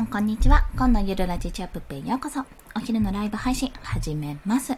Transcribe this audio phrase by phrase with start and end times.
[0.00, 0.66] さんこんにちは。
[0.78, 2.40] 今度ゆるラジチャップペンようこそ。
[2.74, 4.72] お昼のライブ配信始めます。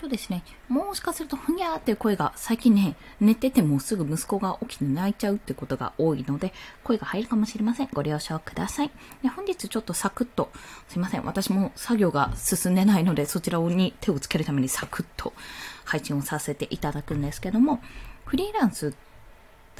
[0.00, 7.90] とですね、もしかするとふにゃーっていう声が最近ね、寝ててもすぐ息子が起きて泣いちゃうってことが多いので、声が入るかもしれません。
[7.92, 8.90] ご了承ください。
[9.22, 10.50] で本日ちょっとサクッと、
[10.88, 11.24] すいません。
[11.24, 15.34] 私も作業が進んでないので、そちらに手をつけるためにサクッと
[15.84, 17.82] 配信をさせていただくんですけども、
[18.24, 19.13] フリーランスって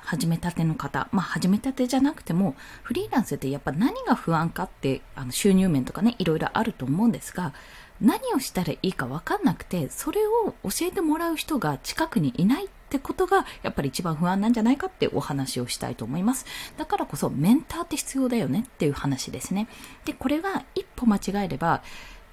[0.05, 7.53] 始めたての方、まあ始めたてじゃなくても、フリーランスってやっぱ何が不安かって、あの収入面とかね、いろいろあると思うんですが、
[8.01, 16.45] 何をしたらいいかわかんなくて、それを教えてもらう人が近くにいないってことが、やっぱり一番不安なんじゃないかってお話をしたいと思います。
[16.77, 19.69] だからこそ、メンターって必要だよねっていう話ですね。
[20.05, 21.83] で、これが一歩間違えれば、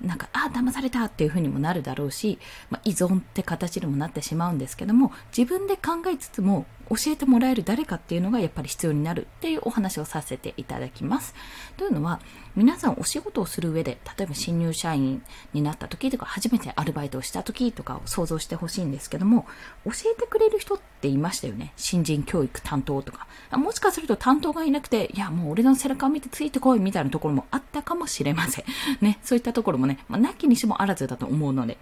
[0.01, 2.39] なんか、ああ、騙されたっていうふうにもなるだろうし、
[2.71, 11.33] まあ、依存って形にもなってしまうんですけども、自分で考えつつも、教えてもらえる誰かっていうのがやっぱり必要になるっていうお話をさせていただきます。
[11.77, 12.19] というのは、
[12.53, 15.23] 皆さんお仕事をする上で、例えば新入社員
[15.53, 19.45] になった時とか、初めてアルバイトをした時とかを想像してほしいんですけども、
[19.85, 21.71] 教えてくれる人っていましたよね。
[21.77, 23.27] 新人教育担当とか。
[23.51, 28.65] もしかすると担当がいなくて、いや、もう俺の背中を見てついてこいみたいなところもあったかもしれません。
[28.99, 31.77] ね、そういったところもね、まあ、なきにしもあらずだと思うので、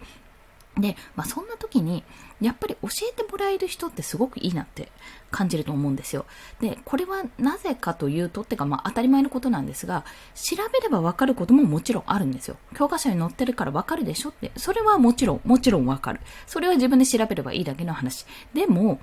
[0.81, 2.03] で、まあ、そんな時に、
[2.41, 4.91] やっぱり教えてもらえる人ってすごくいいなって
[5.31, 6.25] 感じると思うんですよ。
[6.59, 12.57] で、これはなぜかというと、ってかまあ当たり前のことなんですが、調べればわかることももちろんあるんですよ。
[12.75, 16.21] 教科書に載ってるからわかるでしょって、それはもちろん、もちろんわかる。
[16.47, 18.25] それは自分で調べればいいだけの話。
[18.53, 18.99] でも、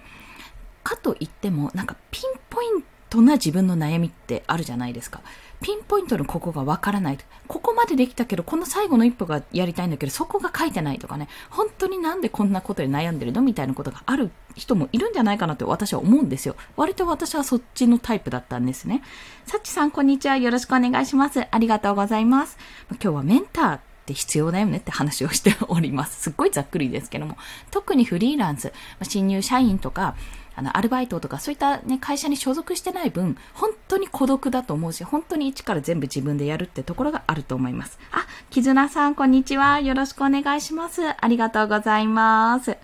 [0.82, 5.20] かといっても、なんかピンポイントな自分の悩みってあるじゃないですか。
[5.62, 7.18] ピンポイントのここがわからない。
[7.48, 16.56] ここまでできたけど、この最後の一歩がやりたいんだけど、そこが書いてないとかね、本当になんでこんなことで悩んでるのみたいなことがある人もいるんじゃないかなって私は思うんですよ。
[16.76, 19.02] 割と私はそっちのタイプだったんですね。
[19.46, 20.36] さっちさん、こんにちは。
[20.36, 21.46] よろしくお願いします。
[21.50, 22.58] ありがとうございます。
[22.90, 26.22] 今日はメンターって必要だよねって話をしております。
[26.22, 27.36] すっごいざっくりですけども。
[27.70, 30.16] 特にフリーランス、新入社員とか、
[30.56, 37.98] あの、アルバイトとかそういったね、会社に所属してない分、本当に孤独だと思うし、本当に一から全部自分でやるってところがあると思います。
[38.10, 39.80] あ、絆さん、こんにちは。
[39.80, 41.02] よろしくお願いします。
[41.08, 42.75] ありがとうございます。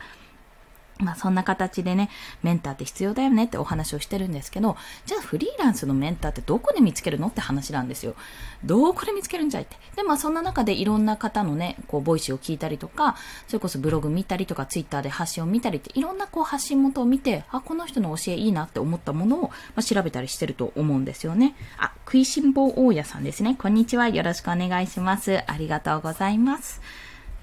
[1.02, 2.08] まあそんな形でね、
[2.42, 4.76] メンターって必要だよねってお話をしてるんですけど、
[5.06, 8.14] じゃあフリーランスのメンターってどこで見つけるのって話なんですよ。
[8.64, 9.76] どこで見つけるんじゃいって。
[9.96, 21.54] で、まあそんな中でいろんな方のね、こう、ボイスを聞いたりとか、それこそブログ見たりとか、ツイッターで発信を見たりって、いろんなこう発信元を見て、あ、この人の教えいいなって思ったものを、まあ、調べたりしてると思うんですよね。
[21.78, 23.56] あ、食いしん坊大家さんですね。
[23.60, 24.08] こんにちは。
[24.08, 25.42] よろしくお願いします。
[25.46, 26.80] ありがとうございます。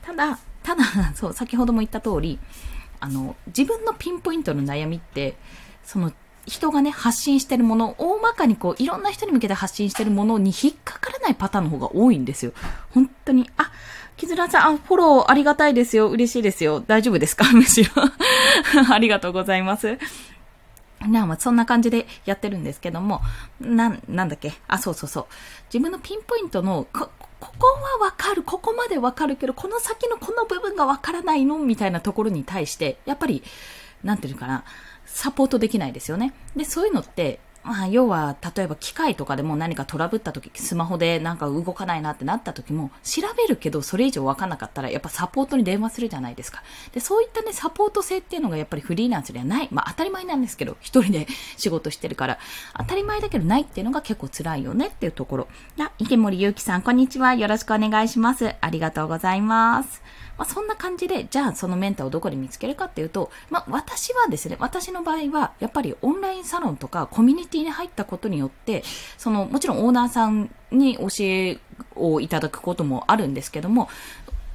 [0.04, 0.84] ただ、ただ、
[1.16, 2.40] そう、先ほども言った通り、
[3.00, 5.38] あの、自分のピンポイントの悩みって、
[5.84, 6.12] その、
[6.46, 12.54] 人がね、発信してるもの、大まかにこう、いろんな人に向けて発信してるものに引っかからないパターンの方が多いんですよ。
[12.92, 13.50] 本当に。
[13.58, 13.72] あ、
[14.18, 16.10] キズラさん、あ、フォローありがたいですよ。
[16.10, 16.80] 嬉しいですよ。
[16.88, 17.46] 大丈夫ですか？
[17.54, 17.92] むしろ。
[18.92, 19.98] ありがとうございます。
[21.08, 23.22] なまあ、そんな感じでやってるんですけども、
[23.62, 24.54] な、なんだっけ？
[24.68, 25.26] あ、そうそうそう。
[25.72, 26.88] 自分のピンポイントの、
[27.60, 33.44] こ、こはわかる、ここまでわかるけど、この先のこの部分がわからないのみたいなところに対して、やっぱり、
[34.04, 34.64] なんていうかな、
[35.06, 36.34] サポートできないですよね。
[36.56, 46.64] で、そういうのって、まあ、要は、例えば機械とかでも何かトラブった時、スマホでなんか動かないなってなった時も、調べるけどそれ以上わかんなかったら、やっぱサポートに電話するじゃないですか。
[46.94, 49.68] で、そういったね、サポート性っていうのがやっぱりフリーランスではない。
[49.72, 51.28] まあ、当たり前なんですけど、一人で
[51.58, 52.40] 仕事してるから、
[52.78, 55.48] 当たり前だけどないっていうのが結構辛いよねっていうところ。
[55.80, 57.36] あ、池森ゆうきさん、こんにちは。
[57.36, 58.56] よろしくお願いします。
[58.62, 60.02] ありがとうございます。
[60.40, 68.84] まあ、そんな感じで、じゃあそのメンターをどこで見つけるかっていうと、まあ、私はですね、私の場合は、やっぱりオンラインサロンとかコミュニティに入ったことによって、
[69.18, 71.60] その、もちろんオーナーさんに教え
[71.96, 73.90] をいただくこともあるんですけども、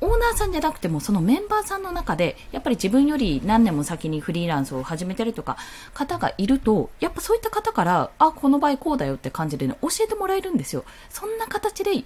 [0.01, 5.59] オーナーさんじゃなくても、そのメンバーさんの中で、やっぱり自分より何年も先にフリーランスを始めてるとか、
[5.93, 10.85] 方がいると、やっぱそういった方から、あ、この場合こうだよって感じでね、教えてもらえるんですよ。
[11.11, 12.05] そんな形で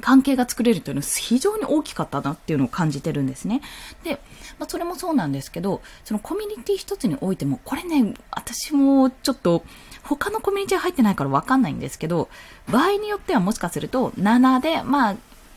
[0.00, 3.62] 関係が作れるというのは非常に大きかったなっていうのを感じてるんですね。
[4.04, 4.20] で、
[4.58, 9.64] まあ、それもそうなんですけど、そのコミュニティ一つにおいても、これね、私もちょっと、
[10.02, 12.28] 他のコミュニティ入ってないからわかんないんですけど、
[12.70, 15.16] 場合によってはもしかすると、7で、まあ、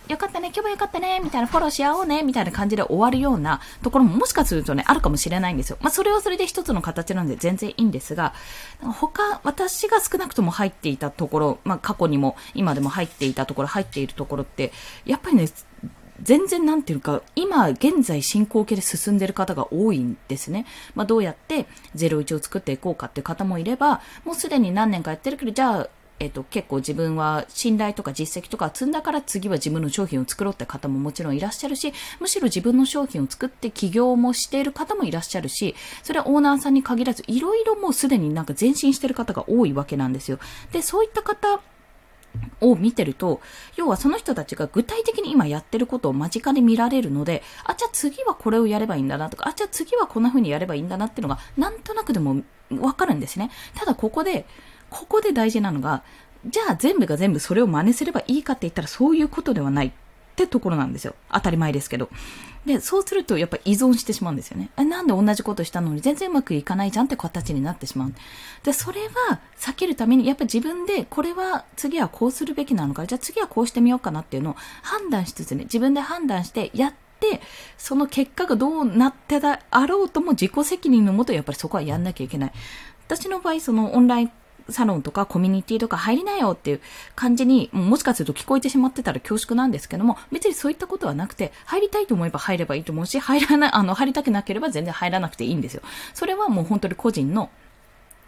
[0.09, 5.77] よかったね、今日もよかったね、みたいな、フォローし合おうね、みたいな感じで終わるようなところももしかするとね、あるかもしれないんですよ。
[5.81, 8.33] まあ、それはそれで一つの形なんで全然いいんですが、
[8.81, 14.71] 他、私が少なくとも入っていたところ、まあ、過去にも今でも入っていたところ、入っているところって、
[15.05, 15.47] やっぱりね、
[16.23, 20.65] 全然なんていうか、今現在進行形で進んでる方が多いんですね。
[20.95, 25.89] まあ、どうやって01を作っていこうかっていう方もいれば、もうすでに何年かやってるけど、じゃあ
[26.19, 40.39] えっ、と、結構自分は信頼とか実績とか積んだから次は自分の商品を作ろうって方ももちろんいらっしゃるし、むしろ自分の商品を作って起業もしている方もいらっしゃるし、それはオーナーさんに限らず、いろいろもうすでになんか前進してる方が多いわけなんですよ。
[40.71, 41.61] で、そういった方
[42.61, 43.39] を見てると、
[43.75, 52.43] 要はその人たちが具体的に今やってることを間近で見られるので、あ、じゃあ次はこれをやればいいんだなとか、あ、じゃあ次はこんな風にやればいいんだなっていうのが、なんとなくでも
[52.77, 53.49] わかるんですね。
[53.75, 54.45] ただここで、
[54.89, 56.03] ここで大事なのが、
[56.45, 59.91] じゃあ全部が全部それを真似すればいいかって言ったらそういうことではないっ
[60.35, 61.15] てところなんですよ。
[61.31, 62.09] 当たり前ですけど。
[62.65, 64.69] で、そうするとやっぱ依存してしまうんですよね。
[64.77, 68.13] なんで同じことしたのに全然うまくいかないじゃんって形になってしまう。
[68.63, 77.41] で、それは避けるためにやっぱ自分でこれは次はこうするべきなのか、じゃあ次はこうしてみようかなっていうのを判断しつつね、自分で判断してやって、
[77.77, 82.53] その結果がどうなってだあろうとも自己責任のもとやっぱりそこはやんなきゃいけない。
[83.07, 84.31] 私の場合、そのオンライン
[84.71, 86.81] サロンとかコミュニティとか入りなよっていう
[87.15, 95.81] 感じに、もしかすると聞こえてしまってたら恐縮なんですけども、別にそういったことはなくて、入りたいと思えば入ればいいと思うし、入らない、あの、入りたくなければ全然入らなくていいんですよ。
[96.13, 97.49] それはもう本当に個人の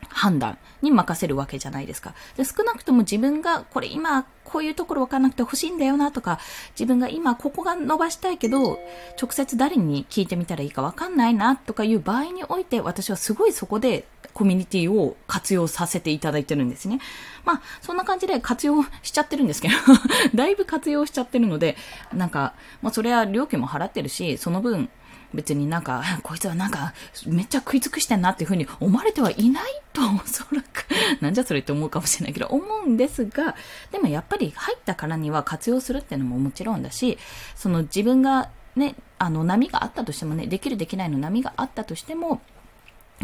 [0.10, 2.14] 判断に任せるわけじゃないですか。
[2.36, 6.40] で少なくとも自分がこれ今こういうところわかんなくて欲しいんだよなとか、
[6.72, 8.80] 自分が今ここが伸ばしたいけど、
[9.22, 17.00] 直接誰に聞いてみたらいいかわかんないなとかいう場合において、私はすごいそこでコミュニティを活用させていただいてるんですね。
[17.45, 19.74] まあ、そんな感じで活用しちゃってるんですけど
[20.36, 21.75] だいぶ活用しちゃってるので、
[22.13, 24.89] なんか、まあそれは料金も払ってるし、その分、
[25.33, 26.94] 別になんか、こいつはなんか、
[27.25, 29.63] めっちゃ食い尽くしてんなっていうふうに思われてはいない
[29.94, 30.86] と、おそらく、
[31.22, 33.56] なんじゃそれって思うかもしれないけど、思うんですが、
[33.92, 37.18] でもやっぱり入ったからには活用するっていうのももちろんだし、
[37.56, 42.42] その自分がね、あの波があったとしてもね、できるできないの波があったとしても、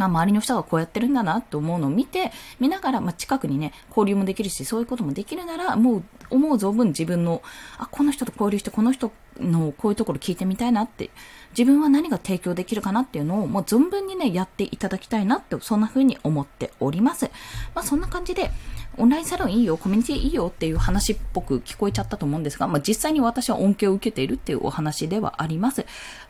[0.06, 7.42] あ、周りの人がこうやってるんだなと思うのを見て、見ながら、まあ、近くにね、交流もできるし、そういうこともできるなら、もう、思う存分自分の、
[7.78, 11.10] あ、この人と交流して、この人のこういうところ聞いてみたいなって、
[11.58, 17.32] 自分は何が提供できるかなっていうのを、もう存分にね、やっていただきたいなって、そんな風に思っております。
[17.74, 18.52] まあ、そんな感じで、
[18.98, 25.86] オンラインサロンいいよ、コミュニティいいよっていう話っぽく聞こえちゃったと思うんですが、まあ、実際に私は恩恵を受けているっていうお話ではあります。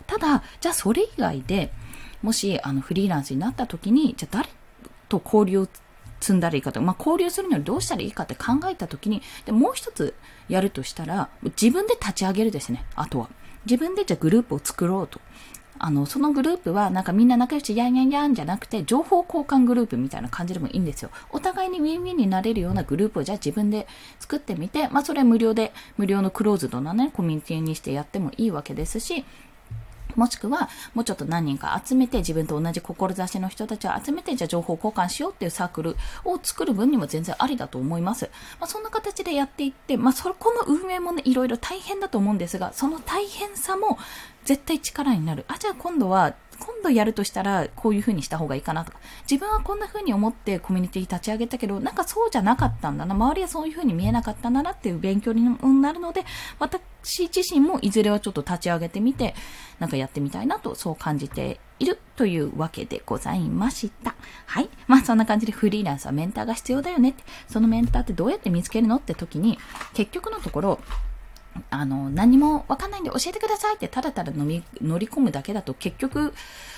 [0.06, 1.72] ただ、じゃあそれ以外で、
[2.22, 4.50] もし、あの、フリーランスになった時に、じゃ誰
[5.10, 5.68] と交流を
[6.20, 6.82] 積んだらいいかと。
[6.82, 10.14] まあ、交流するのにどうしたらいいかって考えた時に、で、もう一つ
[10.50, 12.86] やるとしたら、自分で立ち上げるですね。
[12.96, 13.30] あとは。
[13.66, 15.20] 自分でじゃグループを作ろうと。
[15.80, 21.12] あの、そのグループはなんかみんな仲良しやんやんやんじゃなくて、情報交換グループみたいな感じでもいいんですよ。
[21.32, 23.88] お互いにウィンウィンになれるようなグループをじゃあ自分で
[24.20, 29.24] 作ってみて、まあそれは無料で、無料のクローズドなね、コミュニティにしてやってもいいわけですし、
[30.18, 38.30] もしくは、もうちょっと何人か集めて、自分と同じ志の人たちを集めて、じゃあ情報交換しようっていうサークルを作る分にも全然ありだと思います。
[38.60, 43.98] まあ、そんな形でやっていって、まあ、そこの運営もね、いろいろ大変だと思うんですが、その大変さも
[44.44, 45.46] 絶対力になる。
[45.48, 48.98] あ、じゃあ今度は今度やるとしたら、こういう風にした方がいいかなとか、
[49.30, 55.44] 自分はこんな風に思ってコミュニティ立ち上げたけど、なんかそうじゃなかったんだな、周りはそういう風に見えなかったんだなっていう勉強に
[55.82, 56.26] なるので、
[57.08, 59.34] 私自身もいずれはちょっと立ち上げてみて、
[59.80, 64.14] なんかやってみたいなと、そう感じているというわけでございました。
[64.46, 64.70] はい。
[64.88, 69.58] まあそんな感じでフリーランスはメンターが必要だよねって、そのメンターってどうやって見つけるのって時に、
[69.94, 70.80] 結局のところ、
[71.70, 76.34] あの、何もわかんないんで教えてくださいってただただ乗り乗り込むだけだと結局、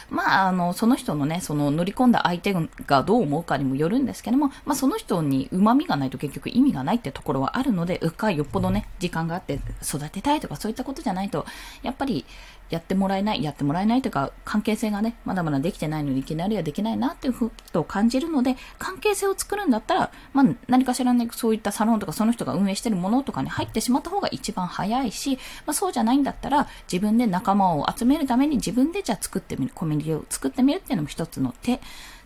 [0.09, 11.45] まあ、あの、その人のね、その乗り込んだ相手がどう思うかにもよるんですけども、まあ、その人に旨味がないと結局意味がないってところはあるので、うっかりよっぽどね、時間があって育てたいとかそういったことじゃないと、
[11.83, 12.25] やっぱり、
[12.69, 31.79] やってもらえない、やってもらえないというか、関係性がね、まだまだできてないのにいきなりはできないなっていうことを感じるので、関係性を作るんだったら、まあ、何かしらね、そういったサロンとかその人が運営してるものとかに入ってしまった方が一番早いし、まあ、そうじゃないんだったら、自分で仲間を集めるために自分でじゃあ作ってみる、コミュニティを作ってみるっていうのも一つの手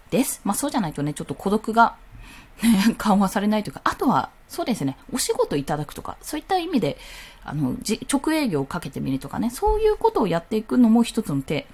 [0.09, 0.41] です。
[0.43, 1.95] まあ、そうじゃないとね、ちょっと孤独が
[2.97, 6.97] 緩和されないというか、あとは、そうですね、お仕事いただくとか、そういった意味で、
[7.43, 11.67] あの、じ直営業をかけてみるとかね、そういうことをやっていくのも一つの手。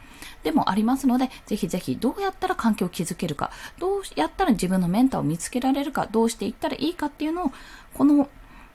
[0.44, 7.52] でもありますので、ぜひぜひどうやったら環境を築けるか、どうやったら自分のメンターを見つけられるか、どうしていったらいいかっていうのを、
[7.94, 8.30] この、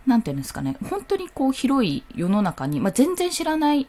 [0.07, 3.87] なんていうんですかね、本当にこう広い世の中に、まあ、全然知らない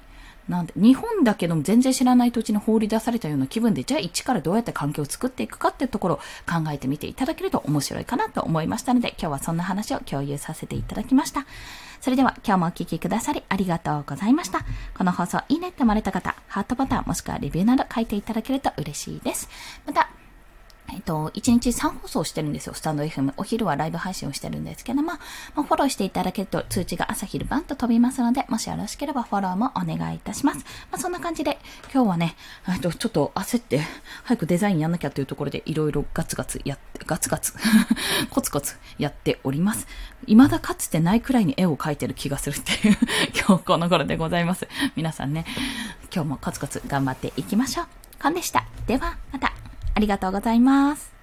[0.48, 11.46] なんで、日本だけども全然知らない土地に放り出されたような気分で、じゃあ一からどうやって環境を作っていくかっていうところを考えてみていただけると面白いかなと思いましたので、今日はそんな話を共有させていただきました。
[12.06, 14.60] それでは今日もお聴きくださりありがとうございました。
[14.96, 19.50] この放送いいねって思われた方、ハートボタンもしくはレビューなど書いていただけると嬉しいです。
[19.88, 20.08] また、
[20.96, 23.34] えっと、1日3放送してるんですよ、スタンド FM。
[23.36, 25.20] お昼はライブ配信をしてるんですけども、ま
[25.58, 30.60] あ、フォローしていただけると通知が朝昼晩と飛びますので、もしよろしければフォローもお願いいたします。
[30.92, 31.58] まあ、そんな感じで、
[31.94, 32.38] 今日はね、
[32.70, 33.82] えっと、ちょっと焦って、
[34.24, 37.54] 早くデザインやんなきゃというところで、いろいろガツガツやって、ガツガツ
[38.32, 39.88] コツコツやっております。
[40.28, 42.98] 未だかつてないくらいに絵を描いてる気がするっていう
[43.46, 44.70] 今日この頃でございます。
[44.96, 45.46] 皆さんね、
[46.14, 47.88] 今日もコツコツ頑張っていきましょう。
[48.22, 48.66] コンでした。
[48.88, 49.65] では、また。
[49.96, 51.15] ありがとうございます。